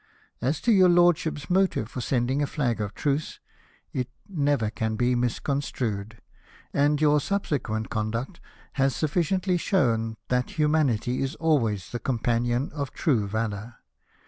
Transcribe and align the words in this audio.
As 0.41 0.59
to 0.61 0.71
your 0.71 0.89
lordship's 0.89 1.47
motive 1.47 1.87
for 1.87 2.01
sending 2.01 2.41
a 2.41 2.47
flag 2.47 2.81
of 2.81 2.95
truce, 2.95 3.39
it 3.93 4.09
never 4.27 4.71
can 4.71 4.95
be 4.95 5.13
misconstrued; 5.13 6.19
and 6.73 6.99
your 6.99 7.19
subse 7.19 7.59
quent 7.59 7.89
conduct 7.89 8.39
has 8.73 8.95
sufficiently 8.95 9.57
shown 9.57 10.17
that 10.29 10.57
humanity 10.57 11.21
is 11.21 11.35
always 11.35 11.91
the 11.91 11.99
companion 11.99 12.71
of 12.73 12.89
true 12.91 13.27
valour. 13.27 13.75